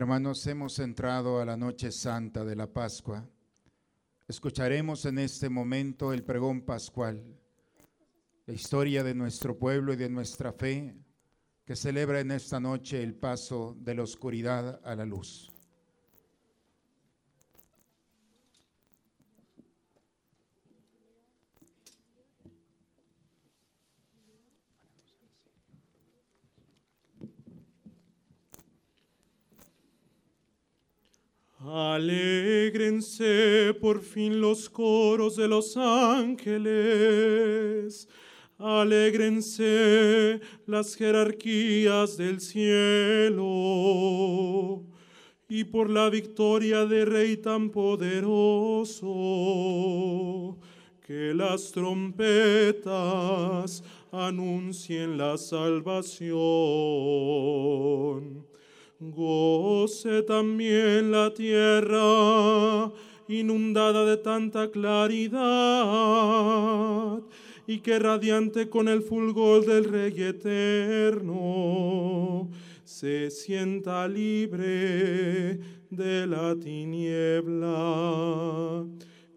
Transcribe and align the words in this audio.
Hermanos, 0.00 0.46
hemos 0.46 0.78
entrado 0.78 1.42
a 1.42 1.44
la 1.44 1.58
noche 1.58 1.92
santa 1.92 2.42
de 2.42 2.56
la 2.56 2.66
Pascua. 2.66 3.22
Escucharemos 4.26 5.04
en 5.04 5.18
este 5.18 5.50
momento 5.50 6.14
el 6.14 6.24
pregón 6.24 6.62
pascual, 6.62 7.22
la 8.46 8.54
historia 8.54 9.04
de 9.04 9.14
nuestro 9.14 9.58
pueblo 9.58 9.92
y 9.92 9.96
de 9.96 10.08
nuestra 10.08 10.54
fe 10.54 10.96
que 11.66 11.76
celebra 11.76 12.20
en 12.20 12.30
esta 12.30 12.58
noche 12.58 13.02
el 13.02 13.14
paso 13.14 13.76
de 13.78 13.94
la 13.94 14.04
oscuridad 14.04 14.80
a 14.84 14.94
la 14.94 15.04
luz. 15.04 15.49
Alégrense 31.62 33.22
por 33.82 34.00
fin 34.00 34.40
los 34.40 34.70
coros 34.70 35.36
de 35.36 35.46
los 35.46 35.76
ángeles. 35.76 36.48
Alégrense 38.56 40.40
las 40.66 40.94
jerarquías 40.94 42.16
del 42.16 42.40
cielo. 42.40 43.42
Y 45.50 45.64
por 45.64 45.90
la 45.90 46.08
victoria 46.08 46.86
de 46.86 47.04
Rey 47.04 47.36
tan 47.36 47.68
poderoso, 47.68 49.06
que 51.06 51.34
las 51.34 51.72
trompetas 51.72 52.84
anuncien 54.12 55.18
la 55.18 55.36
salvación. 55.36 56.30
Goce 59.02 60.22
también 60.24 61.10
la 61.10 61.32
tierra 61.32 62.92
inundada 63.28 64.04
de 64.04 64.18
tanta 64.18 64.70
claridad 64.70 65.40
y 67.66 67.78
que 67.78 67.98
radiante 67.98 68.68
con 68.68 68.88
el 68.88 69.00
fulgor 69.00 69.64
del 69.64 69.84
Rey 69.84 70.12
eterno 70.22 71.30
se 72.84 73.30
sienta 73.30 74.06
libre 74.06 75.58
de 75.88 76.26
la 76.26 76.54
tiniebla 76.56 77.54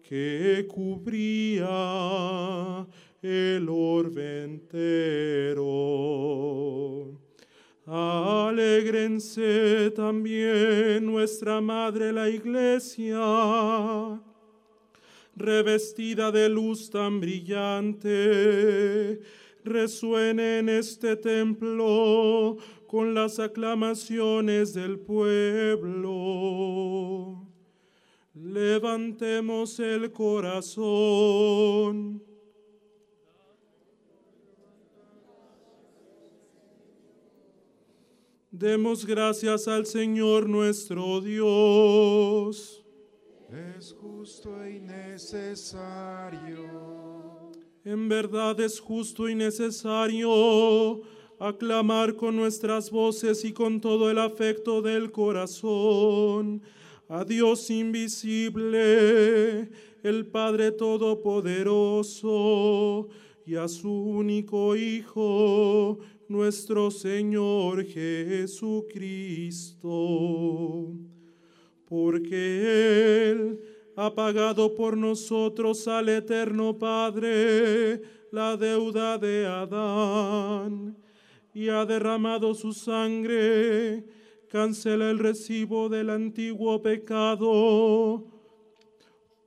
que 0.02 0.66
cubría 0.68 1.66
el 3.22 3.66
orbe 3.70 4.44
entero. 4.44 5.64
Alégrense 7.86 9.92
también 9.94 11.04
nuestra 11.04 11.60
Madre 11.60 12.14
la 12.14 12.30
Iglesia, 12.30 13.20
revestida 15.36 16.32
de 16.32 16.48
luz 16.48 16.88
tan 16.88 17.20
brillante, 17.20 19.20
resuene 19.64 20.60
en 20.60 20.70
este 20.70 21.16
templo 21.16 22.56
con 22.86 23.12
las 23.12 23.38
aclamaciones 23.38 24.72
del 24.72 24.98
pueblo. 25.00 26.16
Levantemos 28.32 29.78
el 29.78 30.10
corazón. 30.10 32.22
Demos 38.56 39.04
gracias 39.04 39.66
al 39.66 39.84
Señor 39.84 40.48
nuestro 40.48 41.20
Dios. 41.20 42.84
Es 43.50 43.92
justo 44.00 44.48
y 44.64 44.78
necesario. 44.78 46.60
En 47.84 48.08
verdad 48.08 48.60
es 48.60 48.78
justo 48.78 49.28
y 49.28 49.34
necesario 49.34 51.02
aclamar 51.40 52.14
con 52.14 52.36
nuestras 52.36 52.92
voces 52.92 53.44
y 53.44 53.52
con 53.52 53.80
todo 53.80 54.08
el 54.08 54.18
afecto 54.18 54.82
del 54.82 55.10
corazón 55.10 56.62
a 57.08 57.24
Dios 57.24 57.70
invisible, 57.70 59.68
el 60.04 60.26
Padre 60.26 60.70
Todopoderoso, 60.70 63.08
y 63.44 63.56
a 63.56 63.66
su 63.66 63.90
único 63.90 64.76
Hijo, 64.76 65.98
nuestro 66.28 66.90
Señor 66.90 67.84
Jesucristo, 67.84 68.92
porque 71.86 73.30
Él 73.30 73.60
ha 73.96 74.14
pagado 74.14 74.74
por 74.74 74.96
nosotros 74.96 75.86
al 75.86 76.08
eterno 76.08 76.76
Padre 76.78 78.00
la 78.32 78.56
deuda 78.56 79.18
de 79.18 79.46
Adán 79.46 80.96
y 81.52 81.68
ha 81.68 81.84
derramado 81.84 82.54
su 82.54 82.72
sangre, 82.72 84.04
cancela 84.48 85.10
el 85.10 85.20
recibo 85.20 85.88
del 85.88 86.10
antiguo 86.10 86.82
pecado, 86.82 88.24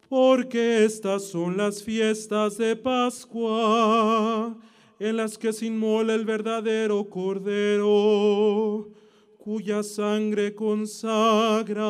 porque 0.07 0.85
estas 0.85 1.25
son 1.25 1.57
las 1.57 1.83
fiestas 1.83 2.57
de 2.57 2.77
Pascua 2.77 4.57
en 5.00 5.18
las 5.18 5.38
que 5.38 5.53
se 5.53 5.68
inmola 5.68 6.16
el 6.16 6.25
verdadero 6.25 7.08
Cordero, 7.09 8.90
cuya 9.38 9.84
sangre 9.84 10.56
consagra 10.56 11.85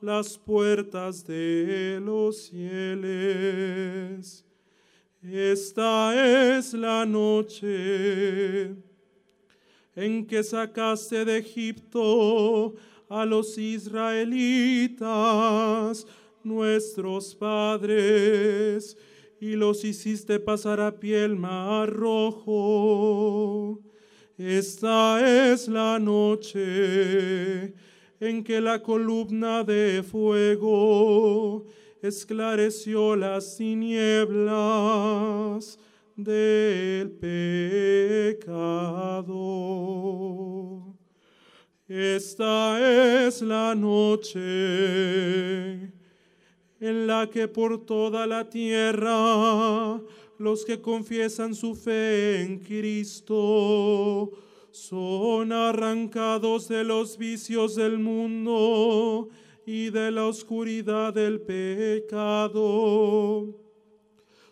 las 0.00 0.38
puertas 0.38 1.26
de 1.26 2.00
los 2.02 2.46
cielos. 2.48 4.44
Esta 5.22 6.56
es 6.56 6.74
la 6.74 7.06
noche 7.06 8.74
en 9.96 10.26
que 10.26 10.42
sacaste 10.42 11.24
de 11.24 11.38
Egipto 11.38 12.74
a 13.08 13.24
los 13.24 13.56
israelitas, 13.56 14.96
nuestros 16.42 17.34
padres, 17.34 18.96
y 19.44 19.56
los 19.56 19.84
hiciste 19.84 20.40
pasar 20.40 20.80
a 20.80 20.98
piel 20.98 21.36
mar 21.36 21.90
rojo. 21.90 23.78
Esta 24.38 25.52
es 25.52 25.68
la 25.68 25.98
noche 25.98 27.74
en 28.20 28.42
que 28.42 28.62
la 28.62 28.80
columna 28.80 29.62
de 29.62 30.02
fuego 30.02 31.66
esclareció 32.00 33.16
las 33.16 33.58
tinieblas 33.58 34.48
del 36.16 37.10
pecado. 37.10 38.46
Esta 41.86 43.26
es 43.26 43.42
la 43.42 43.74
noche 43.74 44.40
en 46.80 47.06
la 47.06 47.28
que 47.30 47.48
por 47.48 47.84
toda 47.84 48.26
la 48.26 48.48
tierra 48.48 50.00
los 50.38 50.64
que 50.64 50.80
confiesan 50.80 51.54
su 51.54 51.74
fe 51.74 52.42
en 52.42 52.58
Cristo 52.58 54.32
son 54.70 55.52
arrancados 55.52 56.66
de 56.68 56.82
los 56.82 57.16
vicios 57.16 57.76
del 57.76 57.98
mundo 57.98 59.28
y 59.64 59.90
de 59.90 60.10
la 60.10 60.26
oscuridad 60.26 61.14
del 61.14 61.40
pecado. 61.40 62.74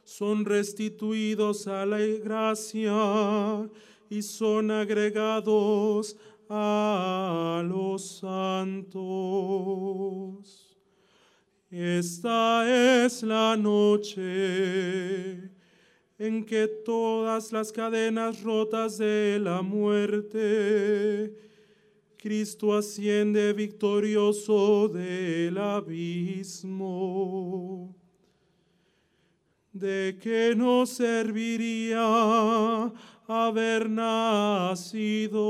Son 0.04 0.44
restituidos 0.44 1.66
a 1.66 1.84
la 1.86 1.98
gracia 1.98 3.68
y 4.08 4.22
son 4.22 4.70
agregados 4.70 6.16
a 6.48 7.64
los 7.66 8.18
santos. 8.20 9.02
Esta 11.72 13.06
es 13.06 13.22
la 13.22 13.56
noche 13.56 14.20
en 16.18 16.44
que 16.44 16.68
todas 16.84 17.50
las 17.50 17.72
cadenas 17.72 18.42
rotas 18.42 18.98
de 18.98 19.38
la 19.40 19.62
muerte, 19.62 21.34
Cristo 22.18 22.74
asciende 22.74 23.54
victorioso 23.54 24.88
del 24.88 25.56
abismo. 25.56 27.16
¿De 29.72 30.18
qué 30.20 30.52
nos 30.54 30.90
serviría 30.90 32.92
haber 33.26 33.88
nacido 33.88 35.40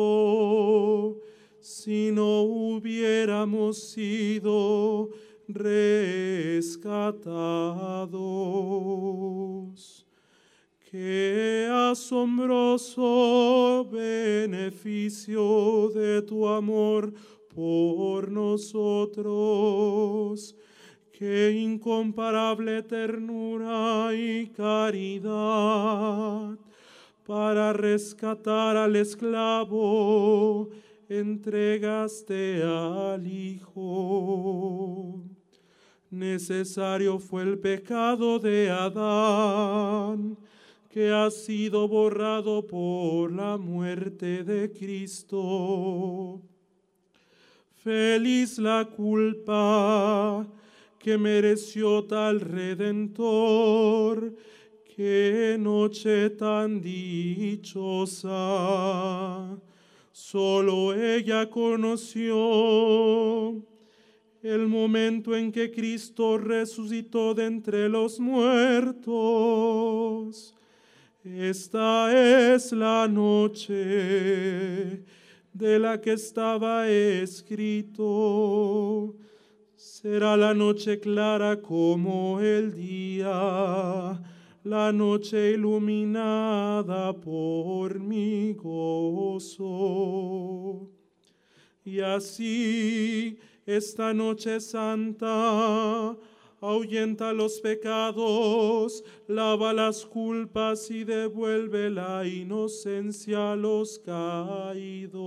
si 1.58 2.12
no 2.12 2.42
hubiéramos 2.42 3.90
sido 3.90 5.10
rescatados. 5.48 7.02
Qué 10.90 11.68
asombroso 11.90 13.08
beneficio 13.90 15.88
de 15.94 16.22
tu 16.22 16.46
amor 16.46 17.14
por 17.54 18.30
nosotros. 18.30 19.34
Qué 21.12 21.52
incomparable 21.52 22.82
ternura 22.82 24.14
y 24.14 24.48
caridad 24.48 25.28
para 27.24 27.72
rescatar 27.72 28.76
al 28.76 28.96
esclavo, 28.96 30.68
entregaste 31.08 32.62
al 32.62 33.26
Hijo. 33.26 35.22
Necesario 36.12 37.18
fue 37.18 37.42
el 37.42 37.58
pecado 37.58 38.38
de 38.38 38.68
Adán, 38.68 40.36
que 40.90 41.10
ha 41.10 41.30
sido 41.30 41.88
borrado 41.88 42.66
por 42.66 43.32
la 43.32 43.56
muerte 43.56 44.44
de 44.44 44.70
Cristo. 44.70 46.42
Feliz 47.76 48.58
la 48.58 48.90
culpa 48.94 50.46
que 50.98 51.16
mereció 51.16 52.04
tal 52.04 52.40
redentor, 52.42 54.36
qué 54.94 55.56
noche 55.58 56.28
tan 56.28 56.82
dichosa. 56.82 58.28
Solo 60.12 60.92
ella 60.92 61.48
conoció 61.48 62.36
el 64.42 64.66
momento 64.66 65.36
en 65.36 65.52
que 65.52 65.70
Cristo 65.70 66.36
resucitó 66.36 67.32
de 67.32 67.46
entre 67.46 67.88
los 67.88 68.18
muertos. 68.18 69.12
Esta 71.24 72.54
es 72.54 72.72
la 72.72 73.06
noche 73.06 73.74
de 75.52 75.78
la 75.78 76.00
que 76.00 76.14
estaba 76.14 76.88
escrito. 76.88 77.54
Será 79.76 80.36
la 80.36 80.52
noche 80.54 80.98
clara 80.98 81.60
como 81.60 82.40
el 82.40 82.74
día, 82.74 84.20
la 84.64 84.92
noche 84.92 85.52
iluminada 85.52 87.12
por 87.12 88.00
mi 88.00 88.54
gozo. 88.54 89.60
Y 91.84 92.00
así 92.00 93.38
esta 93.66 94.12
noche 94.12 94.60
santa. 94.60 96.16
Ahuyenta 96.60 97.32
los 97.32 97.60
pecados, 97.60 99.02
lava 99.26 99.72
las 99.72 100.06
culpas 100.06 100.88
y 100.92 101.02
devuelve 101.02 101.90
la 101.90 102.24
inocencia 102.24 103.50
a 103.50 103.56
los 103.56 103.98
caídos, 103.98 105.18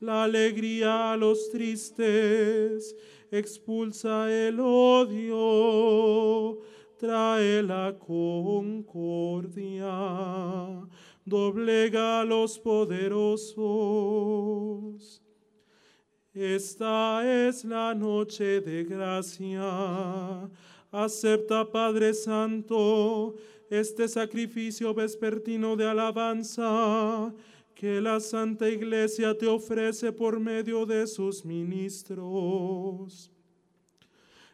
la 0.00 0.24
alegría 0.24 1.12
a 1.12 1.16
los 1.16 1.48
tristes, 1.50 2.96
expulsa 3.30 4.28
el 4.32 4.58
odio, 4.58 6.58
trae 6.98 7.62
la 7.62 7.96
concordia, 7.96 9.86
doblega 11.24 12.22
a 12.22 12.24
los 12.24 12.58
poderosos 12.58 15.23
esta 16.34 17.48
es 17.48 17.64
la 17.64 17.94
noche 17.94 18.60
de 18.60 18.84
gracia. 18.84 20.50
Acepta, 20.90 21.70
Padre 21.70 22.12
Santo, 22.12 23.36
este 23.70 24.08
sacrificio 24.08 24.92
vespertino 24.92 25.76
de 25.76 25.88
alabanza 25.88 27.32
que 27.74 28.00
la 28.00 28.20
Santa 28.20 28.68
Iglesia 28.68 29.36
te 29.36 29.46
ofrece 29.46 30.12
por 30.12 30.38
medio 30.40 30.86
de 30.86 31.06
sus 31.06 31.44
ministros. 31.44 33.30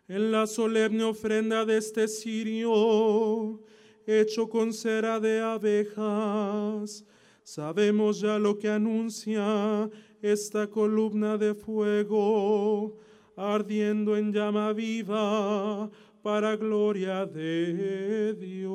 En 0.09 0.33
la 0.33 0.47
solemne 0.47 1.05
ofrenda 1.05 1.65
de 1.65 1.79
este 1.79 2.09
cirio, 2.09 3.61
hecho 4.06 4.49
con 4.49 4.73
cera 4.73 5.21
de 5.21 5.41
abejas, 5.41 7.05
sabemos 7.50 8.20
ya 8.20 8.38
lo 8.38 8.56
que 8.56 8.69
anuncia 8.69 9.91
esta 10.23 10.69
columna 10.69 11.37
de 11.37 11.52
fuego 11.52 12.97
ardiendo 13.37 14.17
en 14.17 14.32
llama 14.32 14.73
viva 14.73 15.91
para 16.23 16.55
gloria 16.55 17.26
de 17.26 18.35
Dios. 18.35 18.70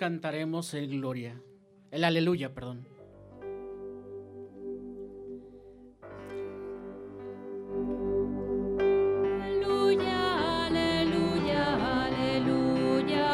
Cantaremos 0.00 0.72
el 0.72 0.88
gloria, 0.88 1.42
el 1.90 2.04
aleluya, 2.04 2.54
perdón. 2.54 2.86
Aleluya, 9.42 10.66
aleluya, 10.68 12.06
aleluya. 12.06 13.28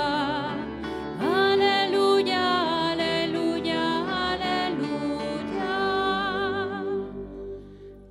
Aleluya, 1.20 2.90
aleluya, 2.90 4.32
aleluya. 4.32 5.70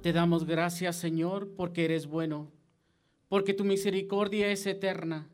Te 0.01 0.13
damos 0.13 0.45
gracias, 0.45 0.95
Señor, 0.95 1.49
porque 1.57 1.83
eres 1.83 2.07
bueno, 2.07 2.53
porque 3.27 3.53
tu 3.53 3.65
misericordia 3.65 4.49
es 4.49 4.65
eterna. 4.65 5.27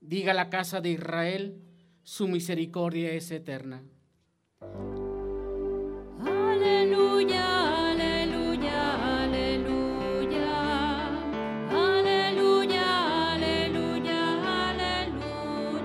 Diga 0.00 0.34
la 0.34 0.50
casa 0.50 0.80
de 0.80 0.90
Israel, 0.90 1.62
su 2.06 2.28
misericordia 2.28 3.10
es 3.10 3.32
eterna. 3.32 3.82
Aleluya, 6.24 7.90
aleluya, 7.90 9.24
aleluya. 9.24 10.46
Aleluya, 11.68 13.34
aleluya, 13.34 14.70
aleluya. 14.70 15.80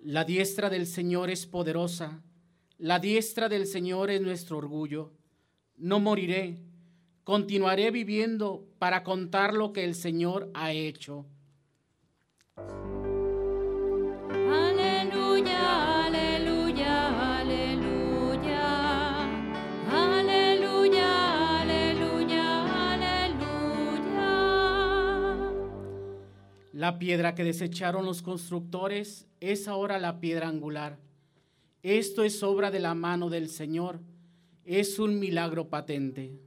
La 0.00 0.24
diestra 0.24 0.68
del 0.68 0.88
Señor 0.88 1.30
es 1.30 1.46
poderosa, 1.46 2.24
la 2.78 2.98
diestra 2.98 3.48
del 3.48 3.68
Señor 3.68 4.10
es 4.10 4.20
nuestro 4.20 4.58
orgullo. 4.58 5.12
No 5.76 6.00
moriré, 6.00 6.58
continuaré 7.22 7.92
viviendo 7.92 8.66
para 8.80 9.04
contar 9.04 9.54
lo 9.54 9.72
que 9.72 9.84
el 9.84 9.94
Señor 9.94 10.50
ha 10.54 10.72
hecho. 10.72 11.28
La 26.82 26.98
piedra 26.98 27.36
que 27.36 27.44
desecharon 27.44 28.04
los 28.04 28.22
constructores 28.22 29.28
es 29.38 29.68
ahora 29.68 30.00
la 30.00 30.18
piedra 30.18 30.48
angular. 30.48 30.98
Esto 31.84 32.24
es 32.24 32.42
obra 32.42 32.72
de 32.72 32.80
la 32.80 32.92
mano 32.92 33.30
del 33.30 33.50
Señor, 33.50 34.00
es 34.64 34.98
un 34.98 35.20
milagro 35.20 35.68
patente. 35.68 36.40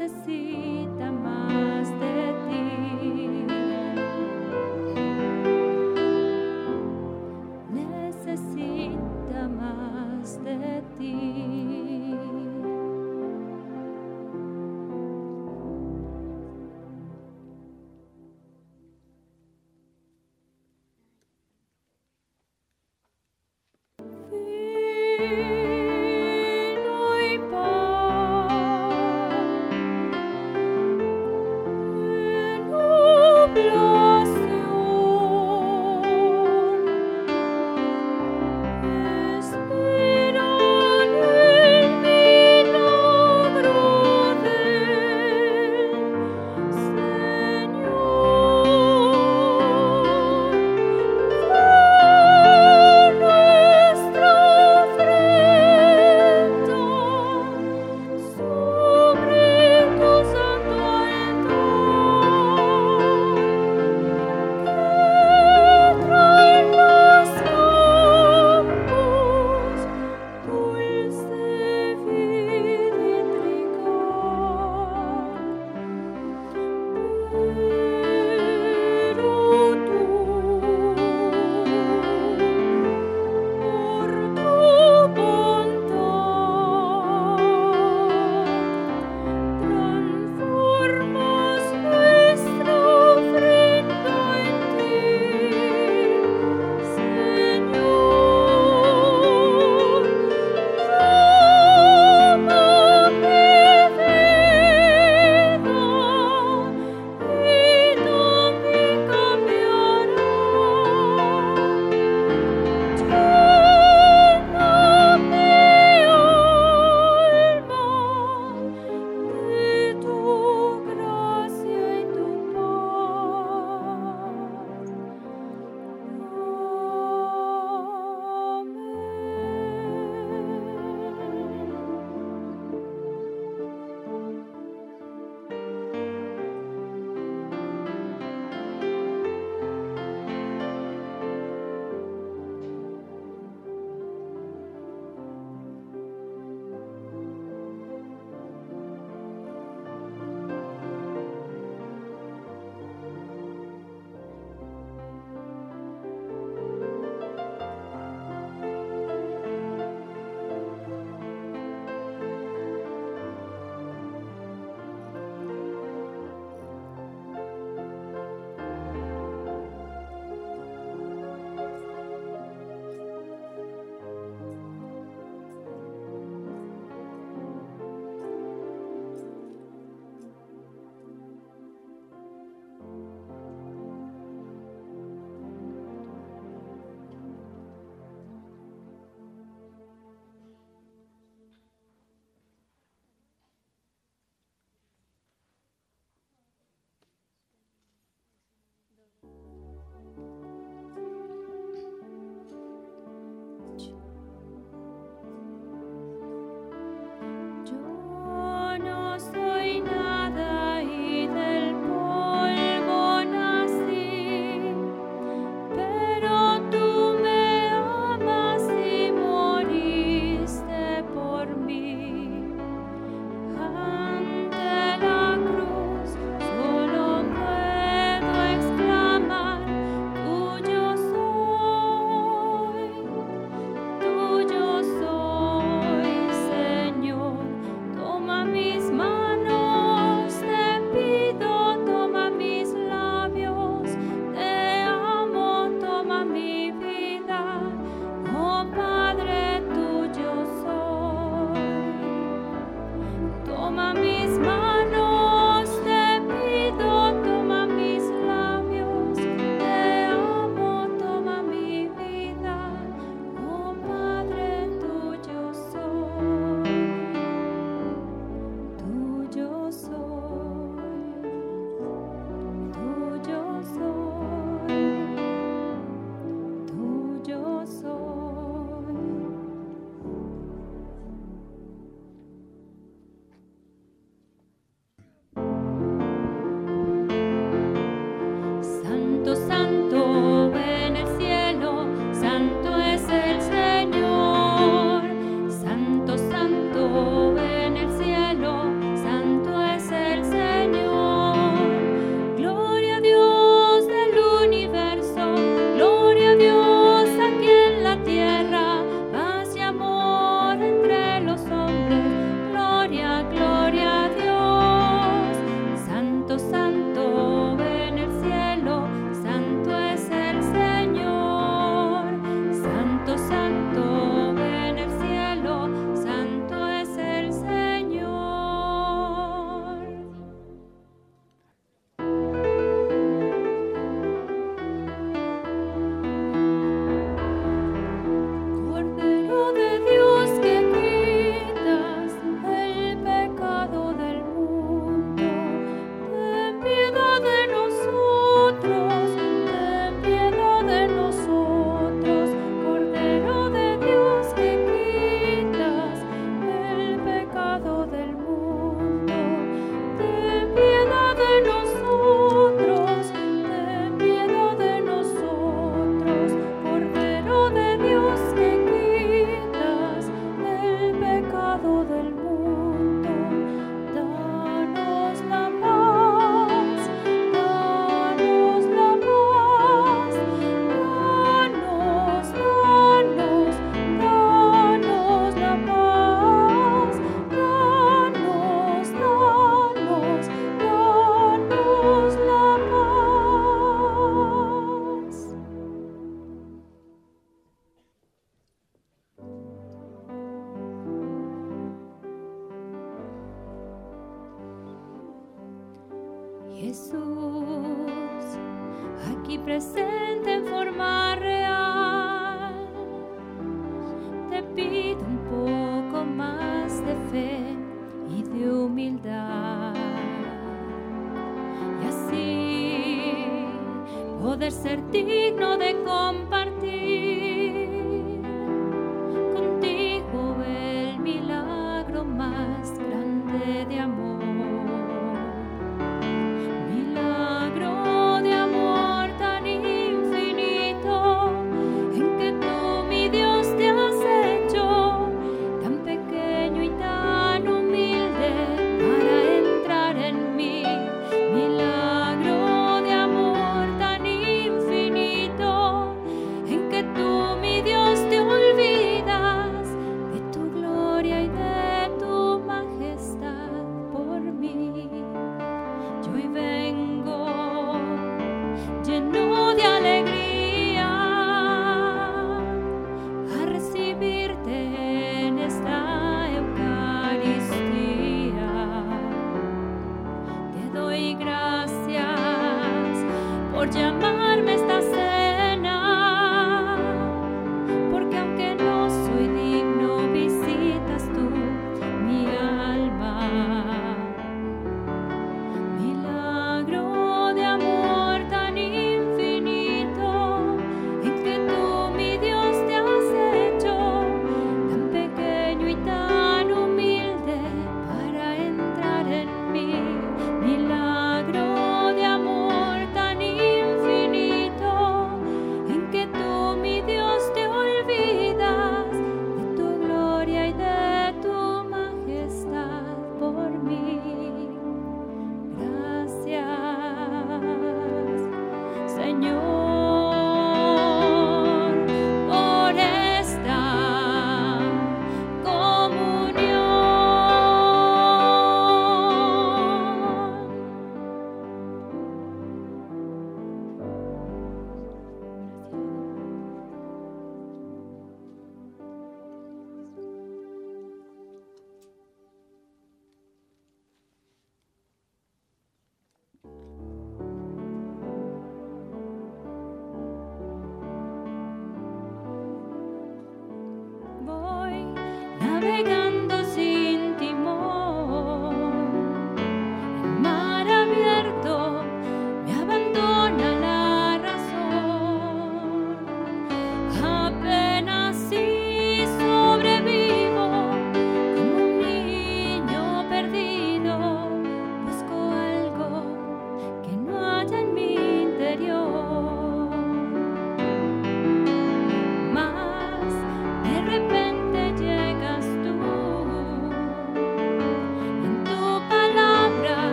Necesita 0.00 1.12
más 1.12 1.69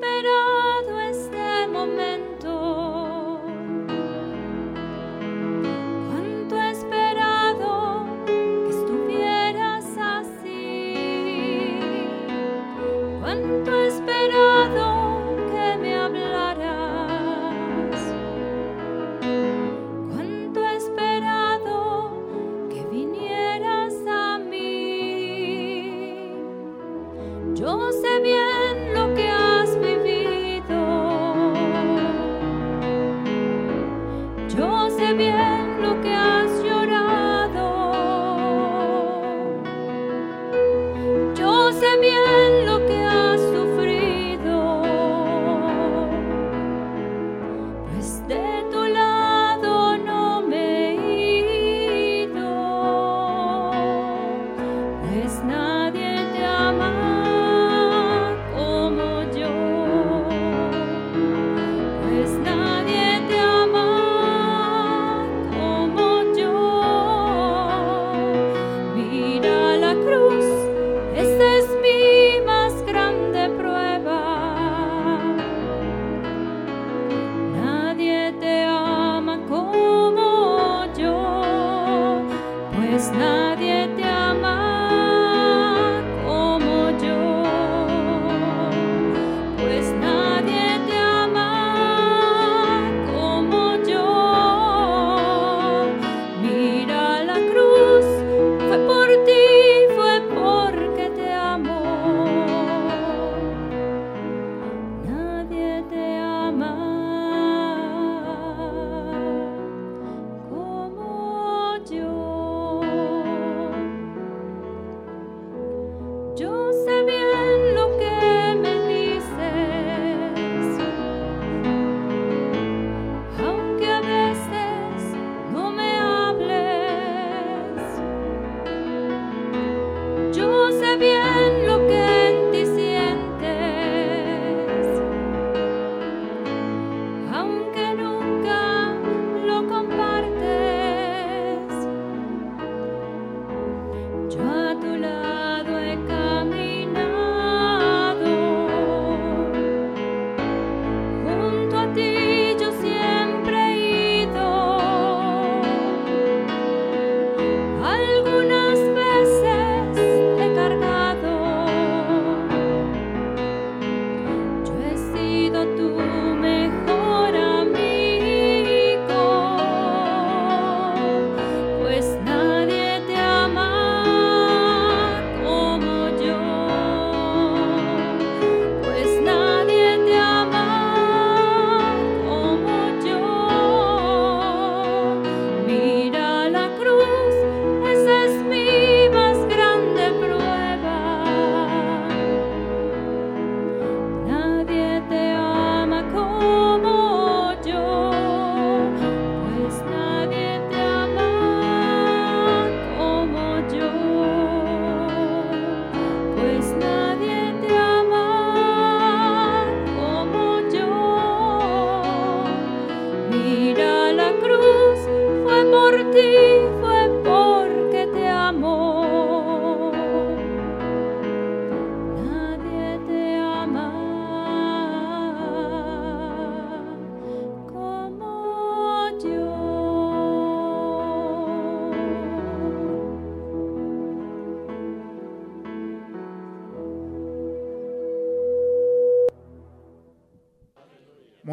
espero 0.00 0.37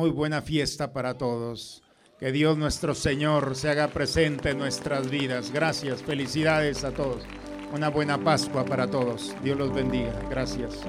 muy 0.06 0.14
buena 0.14 0.44
fiesta 0.44 0.94
para 0.94 1.18
todos. 1.18 1.82
Que 2.20 2.32
Dios 2.32 2.60
nuestro 2.60 2.94
Señor 2.94 3.56
se 3.56 3.70
haga 3.70 3.88
presente 3.88 4.52
en 4.52 4.60
nuestras 4.60 5.10
vidas. 5.10 5.52
Gracias, 5.52 6.04
felicidades 6.04 6.84
a 6.84 6.92
todos. 6.92 7.24
Una 7.74 7.90
buena 7.90 8.20
Pascua 8.24 8.64
para 8.66 8.88
todos. 8.88 9.36
Dios 9.44 9.58
los 9.58 9.74
bendiga. 9.74 10.14
Gracias. 10.30 10.86